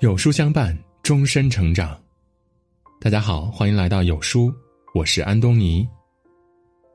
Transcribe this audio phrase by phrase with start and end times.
[0.00, 2.00] 有书相伴，终身成长。
[3.00, 4.54] 大家好，欢迎来到有书，
[4.94, 5.84] 我是安东尼。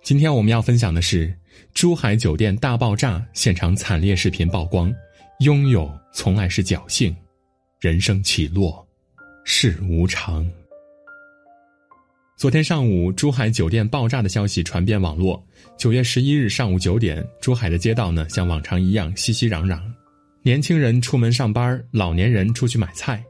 [0.02, 1.38] 今天我们要分享的是
[1.74, 4.90] 珠海酒店大爆炸现场惨烈视频曝光，
[5.40, 7.14] 拥有从来是侥幸，
[7.82, 8.88] 人生起落
[9.44, 10.50] 是无常。
[12.38, 15.46] 昨天上午，珠海酒店爆炸的消息传遍网络。
[15.78, 19.82] 九月十一日上午九点，珠海的街道呢，像往常一样熙熙攘攘。
[20.46, 23.24] 年轻人出门上班，老年人出去买菜。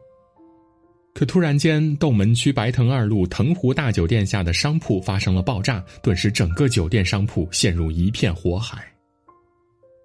[1.14, 8.84] 可突然间，斗门区白藤二路藤湖大酒店下的商铺发生了爆炸，顿时整个酒店商铺陷入一片火海。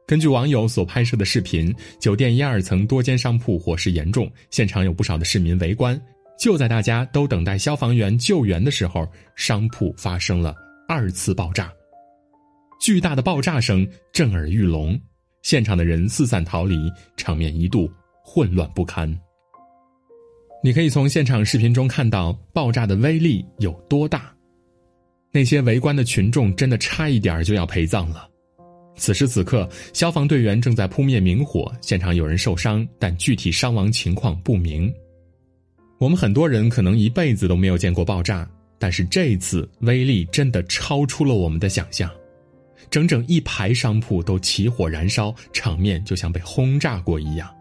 [0.06, 5.98] 根据网友所拍摄的视频，酒店一二层多间商铺火势严重，现场有不少的市民围观。
[6.38, 10.54] 就在大家都等待消防员救援的时候，商铺发生了
[10.86, 11.72] 二次爆炸，
[12.78, 15.00] 巨大的爆炸声震耳欲聋。
[15.48, 17.90] 现场的人四散逃离，场面一度
[18.22, 19.10] 混乱不堪。
[20.62, 24.30] 你可以从现场视频中看到爆炸的威力有多大，
[25.32, 28.28] 那些围观的群众真的差一点就要陪葬了。
[28.96, 34.92] 此时此刻，消防队员正在扑灭明火，现场有人受伤，但具体伤亡情况不明。
[35.98, 38.46] 我们很多人可能一辈子都没有见过爆炸，
[38.78, 42.10] 但是这次威力真的超出了我们的想象。
[42.90, 47.54] 整整一排商铺都起火燃烧，场面就像被轰炸过一样。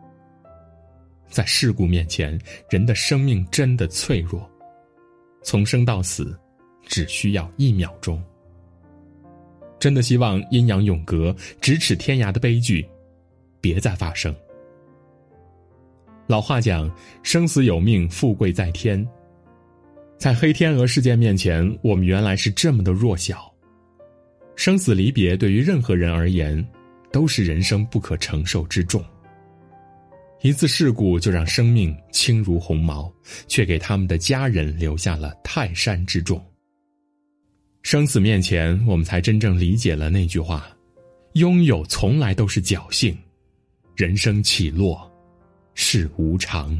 [1.30, 2.39] 在事故面前，
[2.70, 4.50] 人的生命真的脆弱，
[5.44, 6.38] 从生到死，
[6.86, 8.23] 只需要一秒钟。
[9.78, 12.88] 真的希望阴阳永隔、咫尺天涯的悲剧，
[13.61, 14.36] 别再发生。
[16.25, 19.08] 老话讲：“生死有命，富贵在天。”
[20.17, 23.53] 在黑天鹅事件面前，我们原来是这么的弱小。
[24.58, 26.68] 生死离别对于任何人而言，
[27.12, 29.02] 都是人生不可承受之重。
[30.42, 33.12] 一次事故就让生命轻如鸿毛，
[33.48, 36.44] 却给他们的家人留下了泰山之重。
[37.84, 40.67] 生死面前，我们才真正理解了那句话：
[41.34, 43.16] 拥有从来都是侥幸，
[43.96, 45.10] 人生起落
[45.76, 46.76] 是无常。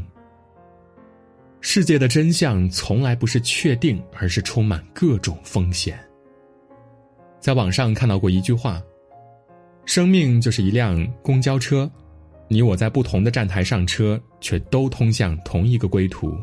[1.60, 5.98] 世界的真相从来不是确定，而是充满各种风险。
[7.40, 8.82] 在网上看到过一句话
[9.86, 11.90] ：“生命就是一辆公交车，
[12.48, 16.36] 你我在不同的站台上车，却都通向同一个归途。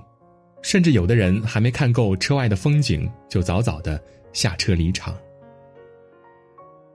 [0.62, 4.02] 甚至有的人还没看够车外的风景，就早早的
[4.34, 5.16] 下车离场。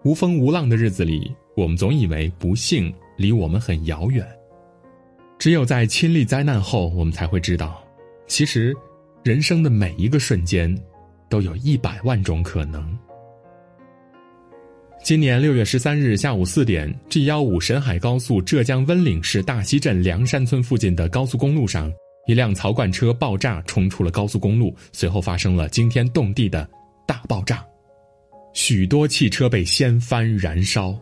[0.03, 4.27] 无风无浪的日子里，我们总以为不幸离我们很遥远。
[5.39, 7.81] 只有在亲历灾难后，我们才会知道，
[8.27, 8.75] 其实
[9.23, 10.77] 人生的每一个瞬间，
[11.29, 12.99] 都有一百万种可能。”
[15.03, 21.91] 今年六月十三日下午四点，G 幺五沈海高速浙江温岭市大溪镇梁山村附近的高速公路上，
[22.27, 26.69] 一辆槽罐车爆炸冲出了高速公路，随后发生了惊天动地的
[27.07, 27.65] 大爆炸，
[28.53, 30.97] 许多汽车被掀翻燃烧，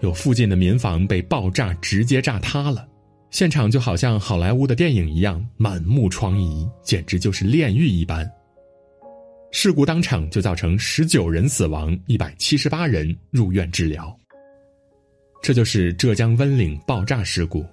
[0.00, 2.86] 有附近的民房被爆炸直接炸塌了，
[3.30, 8.28] 现场就好像好莱坞的电影一样，满目疮痍，简直就是炼狱一般。
[9.58, 14.14] 事故当场就造成十九人死亡，一百七十八人入院治疗。
[15.42, 17.64] 这就是浙江温岭爆炸事故。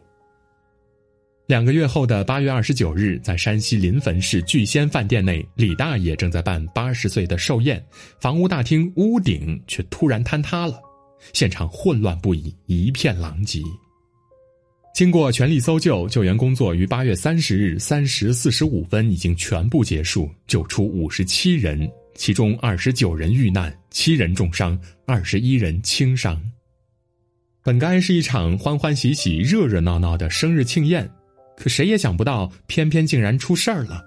[1.46, 7.86] 两个月后的八月二十九日，在山西临汾市聚仙饭店内，李大爷正在办八十岁的寿宴，
[8.18, 10.82] 房屋大厅屋顶却突然坍塌了，
[11.34, 13.62] 现场混乱不已，一片狼藉。
[14.94, 26.40] 经过全力搜救，救援工作于八月三十日三时四十五分已经全部结束，救出五十七人，其中二十九人遇难，七人重伤，二十一人轻伤。
[27.64, 31.10] 本该是一场欢欢喜喜、热热闹闹的生日庆宴，
[31.58, 34.00] 可谁也想不到，偏偏竟然出事儿了。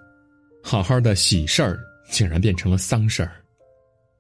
[0.63, 1.81] 好好的喜事儿，
[2.13, 3.33] 竟然变成了丧事儿。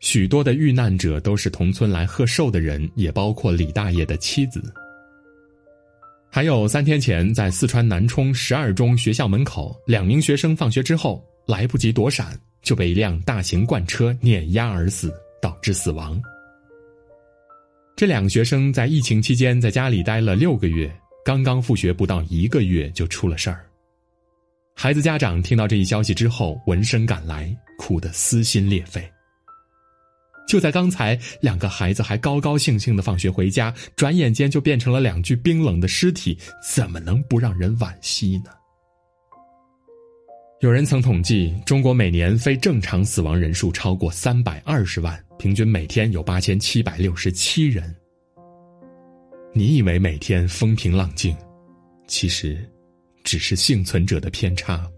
[0.00, 4.60] 许多的遇难者都是同村来贺寿的人，也包括李大爷的妻子。
[6.36, 15.10] 还有三天前，在四川南充十二中学校门口，两名学生放学之后来不及躲闪，就被一辆大型罐车碾压而死，
[15.40, 16.20] 导致死亡。
[17.96, 20.94] 这两个学生在疫情期间在家里待了六个月，
[21.24, 23.64] 刚刚复学不到一个月就出了事儿。
[24.74, 29.02] 孩子家长听到这一消息之后，闻声赶来，哭得撕心裂肺。
[30.46, 36.38] 就在刚才，两个孩子还高高兴兴的放学回家，转眼间就变成了两具冰冷的尸体，
[36.74, 38.50] 怎么能不让人惋惜呢？
[40.60, 47.94] 有人曾统计，中国每年非正常死亡人数超过三百二十万，平均每天有八千七百六十七人。
[49.52, 51.36] 你以为每天风平浪静，
[52.06, 52.58] 其实
[53.24, 54.88] 只是幸存者的偏差。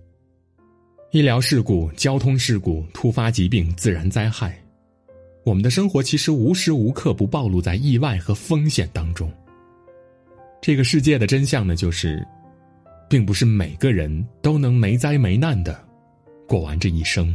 [1.10, 4.60] 医疗事故、交通事故、突发疾病、自然灾害，
[5.48, 9.32] 我们的生活其实无时无刻不暴露在意外和风险当中。
[10.60, 12.22] 这个世界的真相呢，就是，
[13.08, 15.82] 并不是每个人都能没灾没难的
[16.46, 17.34] 过完这一生。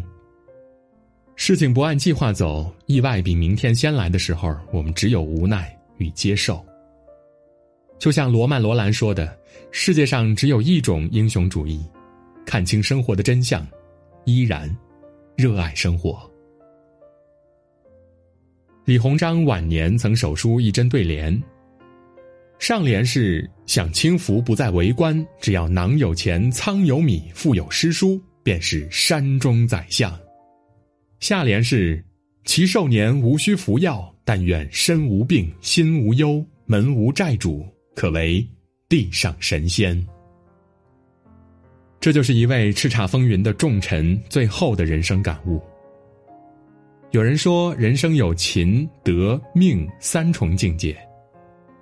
[1.35, 6.63] 事情不按计划走，意外比明天先来的时候，我们只有无奈与接受。
[7.97, 9.35] 就像罗曼·罗兰说的
[9.71, 11.83] ：“世界上只有一种英雄主义。”
[12.45, 13.65] 看清生活的真相，
[14.25, 14.69] 依然
[15.35, 16.29] 热爱生活。
[18.85, 21.41] 李鸿章晚年曾手书一针对联，
[22.59, 30.13] 上联是“享清福不再为官，只要囊有钱，仓有米，腹有诗书，便是山中宰相”，
[31.21, 32.03] 下联是
[32.43, 37.65] “其寿年无需服药，但愿身无病，心无忧，门无债主，
[37.95, 38.45] 可为
[38.89, 40.05] 地上神仙”。
[42.01, 45.61] 这就是一位叱咤风云的重臣最后的人生感悟。
[47.13, 50.97] 有人说，人生有勤、德、命三重境界，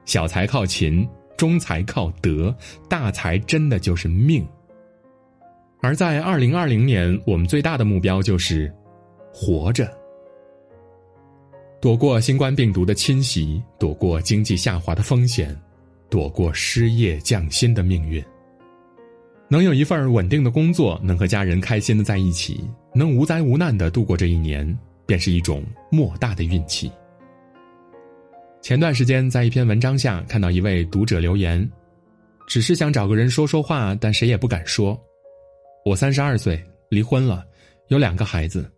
[0.03, 1.07] 小财靠勤，
[1.37, 2.53] 中财靠德，
[2.89, 4.45] 大财真的就是命。
[5.81, 8.69] 而在二零二零年，我们最大的目标就是
[9.33, 9.89] 活着，
[11.79, 15.57] 躲过新冠病毒的侵袭，躲过经济下滑的风险，
[16.09, 18.21] 躲过失业降薪的命运。
[19.47, 24.77] 能有一份稳定的工作，能和家人开心的在一起，能无灾无难的度过这一年，
[25.11, 26.89] 便是一种莫大的运气。
[28.61, 31.69] 前段时间在一篇文章下看到一位读者留言，
[32.47, 34.97] 只是想找个人说说话，但谁也不敢说。
[35.83, 37.45] 我三十二岁，离婚了，
[37.89, 38.71] 有两个孩子，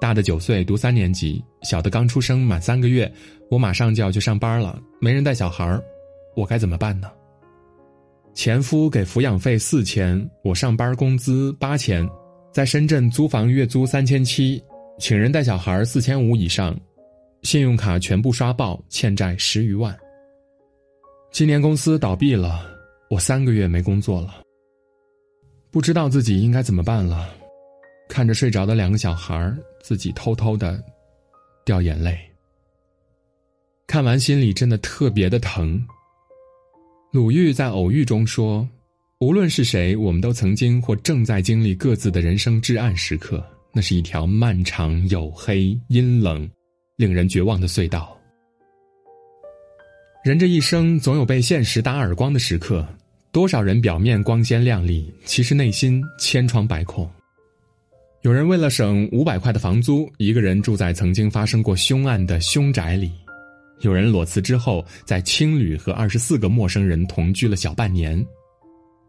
[0.00, 3.12] 大的九岁读三年级，小的刚出生满三个月，
[3.50, 5.78] 我马上就要去上班了，没人带小孩
[6.34, 7.10] 我该怎么办呢？
[8.32, 12.08] 前夫给抚养费四千，我上班工资八千，
[12.54, 14.64] 在深圳租房月租三千七，
[14.98, 16.78] 请人带小孩四千五以上，
[17.42, 19.96] 信用卡全部刷爆，欠债十余万。
[21.32, 22.64] 今年公司倒闭了，
[23.10, 24.42] 我三个月没工作了，
[25.70, 27.28] 不知道自己应该怎么办了。
[28.08, 29.52] 看着睡着的两个小孩，
[29.82, 30.82] 自己偷偷的
[31.64, 32.16] 掉眼泪。
[33.88, 35.84] 看完心里真的特别的疼。
[37.10, 38.66] 鲁豫在偶遇中说
[39.18, 43.44] ：“无论是谁，我们都曾经或正在经历各自的人生至暗时刻。
[43.74, 46.48] 那是一条漫长、黝黑、阴冷、
[46.96, 48.16] 令人绝望的隧道。
[50.24, 52.86] 人这一生总有被现实打耳光的时刻。
[53.32, 57.10] 多少人表面光鲜亮丽，其实内心千疮百孔。
[58.22, 63.10] 有人为了省五百块的房租，一个人住在曾经发生过凶案的凶宅里。”
[63.82, 68.24] 有人裸辞之后，在青旅和二十四个陌生人同居了小半年；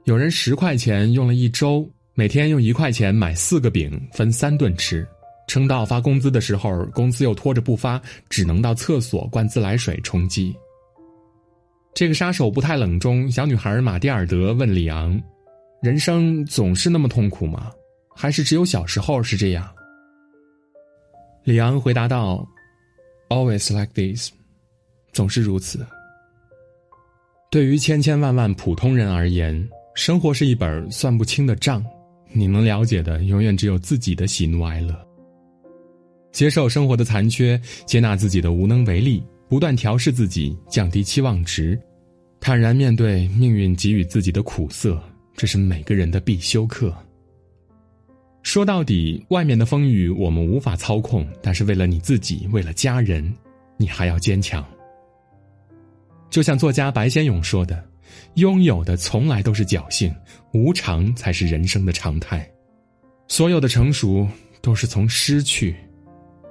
[0.06, 5.06] 有人十块钱用了一周，每天用一块钱买四个饼，分三顿吃，
[5.50, 10.56] 撑到发工资的时候，工资又拖着不发，只能到厕所灌自来水充饥。
[11.94, 15.22] 这个杀手不太冷中，小女孩马蒂尔德问里昂
[15.84, 17.70] ：“人生总是那么痛苦吗？
[18.16, 19.70] 还是只有小时候是这样？”
[21.44, 22.48] 里昂回答道
[23.28, 24.32] ：“Always like this。”
[25.12, 25.86] 总是如此。
[27.52, 31.86] 对于千千万万普通人而言，生活是一本算不清的账，
[32.36, 34.94] 你能了解的永远只有自己的喜怒哀乐。
[36.32, 41.80] 接受生活的残缺，接纳自己的无能为力，不断调试自己，降低期望值，
[42.42, 45.02] 坦然面对命运给予自己的苦涩，
[45.34, 46.94] 这是每个人的必修课。
[48.44, 53.34] 说到底，外面的风雨我们无法操控，但是为了你自己，为了家人，
[53.78, 54.64] 你还要坚强。
[56.30, 57.82] 就像作家白先勇说的
[58.36, 60.14] ：“拥有的从来都是侥幸，
[60.54, 62.48] 无常才是人生的常态。
[63.28, 64.28] 所有的成熟
[64.62, 65.76] 都是从失去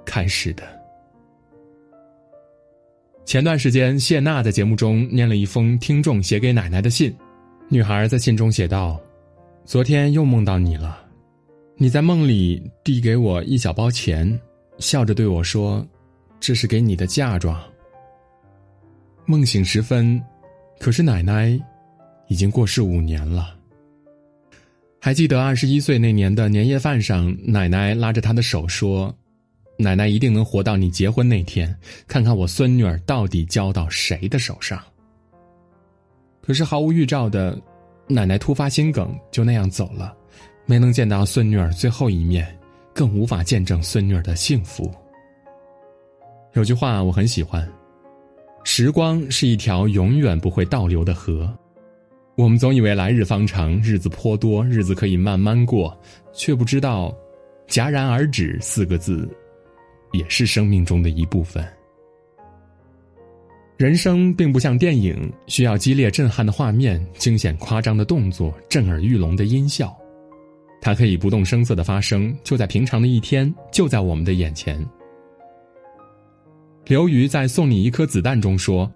[0.04, 0.62] 开始的。”
[3.24, 7.14] 前段时间，谢娜在节目中念了一封听众写给奶奶的信。
[7.70, 9.00] 女孩在信中写道
[9.64, 11.02] ：“昨天又梦到你了，
[11.76, 14.38] 你在梦里递给我一小包钱，
[14.78, 15.84] 笑着对我说
[16.38, 17.58] ：‘这是给你的嫁妆。’”
[19.24, 20.22] 梦醒时分，
[20.78, 21.58] 可是奶奶
[22.28, 23.54] 已经过世五年了。
[25.00, 29.14] 还记得二十一岁那年的年夜饭上，奶奶拉着他的手说
[29.76, 31.74] ：“奶奶一定能活到你结婚那天，
[32.08, 34.82] 看看我孙女儿到底交到谁的手上。”
[36.40, 37.60] 可是毫无预兆的，
[38.08, 40.14] 奶奶突发心梗，就那样走了，
[40.64, 42.58] 没能见到孙女儿最后一面，
[42.94, 44.90] 更无法见证孙女儿的幸福。
[46.54, 47.70] 有句话我很喜欢。
[48.76, 51.48] 时光是一条永远不会倒流的河，
[52.34, 55.96] 我们总以为来日方长，日子颇多，日子可以慢慢过，
[56.32, 57.16] 却不知道
[57.70, 59.30] “戛然而止”四个字，
[60.10, 61.64] 也是生命中的一部分。
[63.76, 69.96] 人生并不像电影，需要激烈震撼的画面、惊险夸张的动作、震耳欲聋的音效，
[70.80, 74.84] 它可以不动声色的发生，就在平常的一天，就在我们的眼前。
[76.86, 78.92] 刘瑜在《送你一颗子弹》中说：“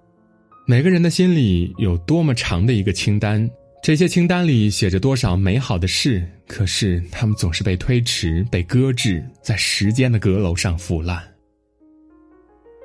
[0.66, 3.49] 每个人的心里有多么长的一个清单，
[3.83, 11.23] 这些清单里写着多少美好的事，可是他们总是被推迟、被搁置，在时间的阁楼上腐烂。”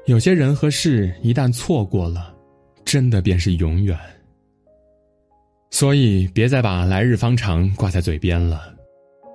[0.07, 2.33] 有些人和事一旦错过了，
[2.86, 3.98] 真的便是永远。
[5.69, 8.74] 所以，别再把“来日方长”挂在嘴边了，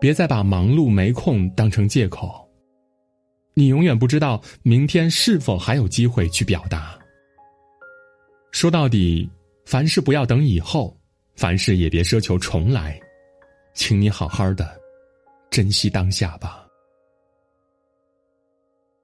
[0.01, 2.48] 别再把忙碌没空当成借口。
[3.59, 6.97] 你永远不知道明天是否还有机会去表达。
[8.53, 9.29] 说到底，
[9.67, 10.97] 凡事不要等以后，
[11.35, 13.01] 凡事也别奢求重来，
[13.75, 14.81] 请你好好的
[15.51, 16.65] 珍惜当下吧。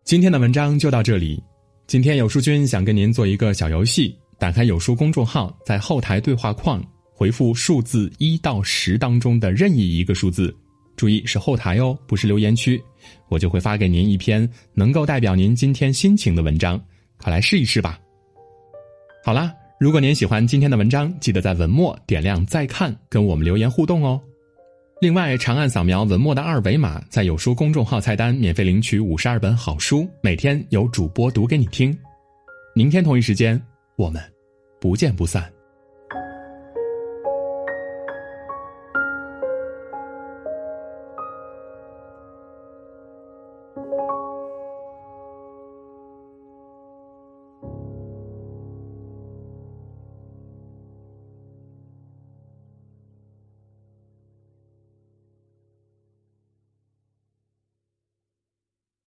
[0.05, 1.43] 今天的文章就到这里。
[1.89, 6.81] 今天有书君想跟您做一个小游戏，打开有书公众号，在后台对话框
[7.13, 10.57] 回复数字一到十当中的任意一个数字，
[10.97, 12.83] 注意是后台哦，不是留言区，
[13.29, 16.81] 我就会发给您一篇能够代表您今天心情的文章，
[17.19, 17.99] 快来试一试吧。
[19.25, 24.21] 好啦，如果您喜欢今天的文章，记得在文末点亮再看，跟我们留言互动哦。
[25.01, 31.97] 另外，长按扫描文末的二维码，在有书公众号菜单免费领取五十二本好书，每天有主播读给你听。
[32.75, 33.61] 明天同一时间，
[33.97, 34.23] 我们
[34.81, 35.54] 不见不散。